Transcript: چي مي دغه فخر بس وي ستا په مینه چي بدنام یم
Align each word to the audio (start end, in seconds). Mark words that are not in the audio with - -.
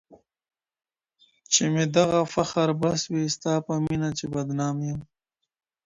چي 1.51 1.63
مي 1.73 1.85
دغه 1.95 2.19
فخر 2.33 2.67
بس 2.81 3.01
وي 3.13 3.23
ستا 3.35 3.53
په 3.65 3.73
مینه 3.85 4.09
چي 4.17 4.25
بدنام 4.33 4.77
یم 4.89 4.99